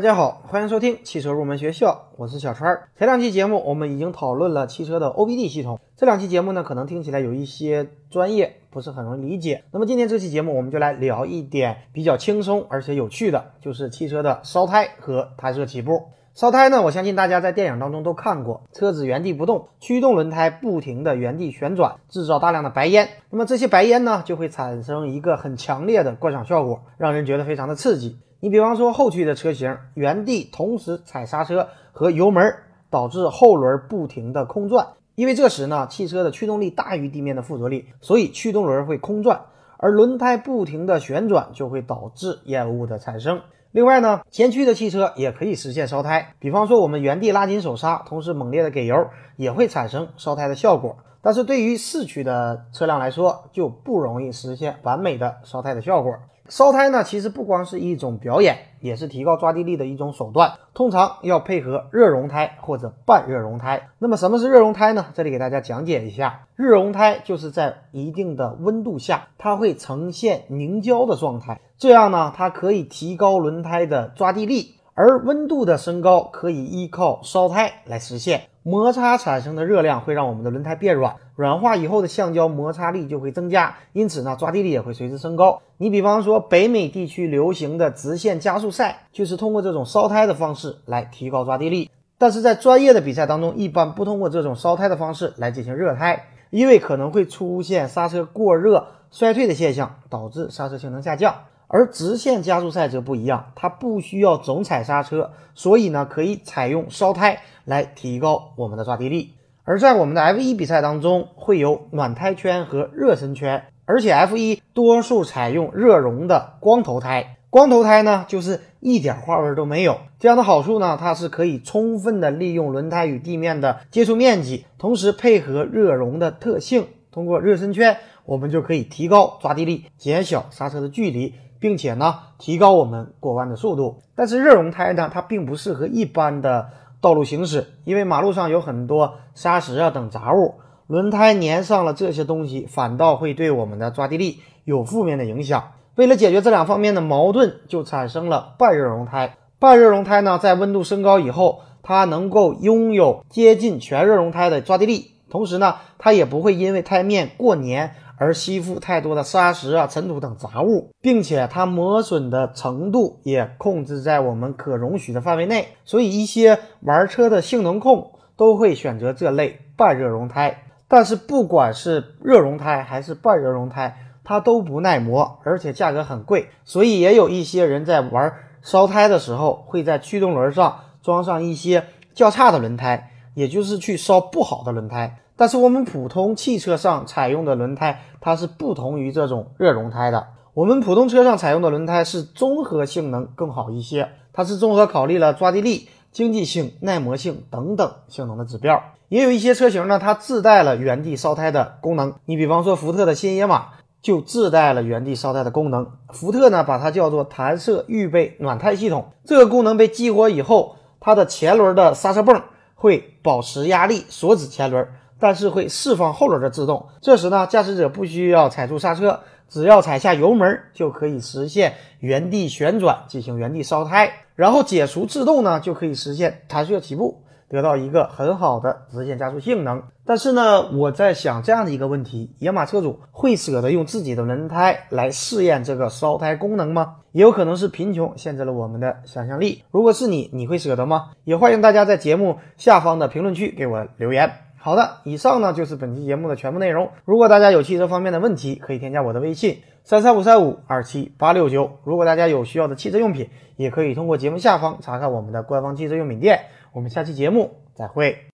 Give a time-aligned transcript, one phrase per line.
[0.00, 2.74] 大家好，欢迎收听汽车入门学校，我是小川。
[2.96, 9.62] 前两期节目我们已经讨论了汽车的 OBD 系统，这两期节目呢可能听起来有一些专业，不是很容易理解。
[9.70, 16.04] 那么今天这期节目我们就来聊一点比较轻松而且有趣的，就是汽车的烧胎和弹射起步。
[16.40, 23.10] 烧胎呢，我相信大家在电影当中都看过，车子原地不动，驱动轮胎不停的原地旋转，制造大量的白烟。
[23.28, 28.16] 那么这些白烟呢，就会产生一个很强烈的观赏效果，让人觉得非常的刺激。
[28.40, 32.54] 你比方说后驱的车型，原地同时踩刹车和油门，
[32.88, 34.86] 导致后轮不停的空转，
[35.16, 39.42] 因为这时呢，汽车的驱动力大于地面的附着力，所以驱动轮会空转，
[39.76, 43.42] 而轮胎不停的旋转就会导致烟雾的产生。
[43.72, 50.96] 另外呢，前驱的汽车也可以实现烧胎，比方说我们原地拉紧手刹，同时猛烈的给油，也会产生烧胎的效果。
[51.22, 56.16] 但是对于四驱的车辆来说，就不容易实现完美的烧胎的效果。
[56.50, 60.54] 烧胎呢，其实不光是一种表演，也是提高抓地力的一种手段。
[60.74, 63.88] 通常要配合热熔胎或者半热熔胎。
[64.00, 65.06] 那么什么是热熔胎呢？
[65.14, 74.74] 这里给大家讲解一下，热熔胎就是在一定的温度下，它会呈现凝胶的状态，这样呢，它可以提高轮胎的抓地力。
[74.94, 85.62] 而温度的升高可以依靠烧胎来实现，摩擦产生的热量会让我们的轮胎变软，软化以后的橡胶摩擦力就会增加，因此呢，抓地力也会随之升高。
[85.78, 91.90] 你比方说北美地区流行的直线加速赛，就是通过这种烧胎的方式来提高抓地力。
[92.18, 101.34] 但是在专业的比赛当中，一般不通过这种烧胎的方式来进行热胎，因为可能会出现刹车过热衰退的现象，导致刹车性能下降。
[101.72, 109.34] 而直线加速赛则不一样，它不需要总踩刹车，所以呢可以采用烧胎来提高我们的抓地力。
[109.62, 117.36] 而在我们的 F1 比赛当中，会有暖胎圈和热身圈，而且 F1 多数采用热熔的光头胎。
[117.50, 127.96] 光头胎呢就是一点花纹都没有，这样的好处呢，它是可以充分的利用轮胎与地面的接触面积，同时配合热熔的特性，通过热身圈，
[128.30, 131.34] 我们就可以提高抓地力，减小刹车的距离。
[131.58, 134.02] 并且呢，提高我们过弯的速度。
[134.14, 136.70] 但是热熔胎呢，它并不适合一般的
[137.02, 140.54] 道路行驶，因为马路上有很多砂石啊等杂物，
[140.86, 145.72] 轮胎粘上了这些东西，反倒会对我们的抓地力有负面的影响。
[145.96, 149.36] 为了解决这两方面的矛盾，就产生了半热熔胎。
[149.58, 157.92] 半热熔胎呢，在温度升高以后，它能够拥有接近全热熔胎的抓地力，同时呢，它也不会因为胎面过粘。
[158.20, 170.64] 而吸附太多的砂石啊、尘土等杂物，并且它磨损的程度也控制在我们可容许的范围内，所以一些玩车的性能控都会选择这类半热熔胎。
[170.86, 185.16] 但是不管是热熔胎还是半热熔胎，它都不耐磨，而且价格很贵，所以也有一些人在玩烧胎的时候，会在驱动轮上装上一些较差的轮胎，也就是去烧不好的轮胎。
[185.40, 190.26] 但是我们普通汽车上采用的轮胎，它是不同于这种热熔胎的。
[190.52, 198.82] 我们普通车上采用的轮胎是综合性能更好一些，它是综合考虑了抓地力、经济性、耐磨性等等性能的指标。
[199.08, 202.12] 也有一些车型呢，它自带了原地烧胎的功能。
[202.26, 203.68] 你比方说福特的新野马
[204.02, 205.90] 就自带了原地烧胎的功能。
[206.10, 209.06] 福特呢把它叫做弹射预备暖胎系统。
[209.24, 212.42] 这个功能被激活以后，它的前轮的刹车泵
[212.74, 214.86] 会保持压力，锁止前轮。
[215.20, 229.82] 但是会释放后轮的制动，这时呢，驾驶者不需要踩住刹车，只要踩下油门就可以实现原地旋转进行原地烧胎，然后解除制动呢，就可以实现弹射起步，得到一个很好的直线加速性能。
[230.06, 236.96] 但是呢，我在想这样的一个问题：野马车主会舍得用自己的轮胎来试验这个烧胎功能吗？
[237.12, 239.64] 也有可能是贫穷限制了我们的想象力。
[239.70, 241.10] 如果是你，你会舍得吗？
[241.24, 244.32] 也欢迎大家在节目下方的评论区给我留言。
[244.62, 246.90] 好的，以上呢就是本期节目的全部内容。
[247.06, 251.78] 如果大家有汽车方面的问题，可以添加我的微信三三五三五二七八六九。
[251.82, 256.40] 如果大家有需要的汽车用品，也可以通过节目下方查看我们的官方汽车用品店。
[256.74, 258.26] 我们下期节目再会。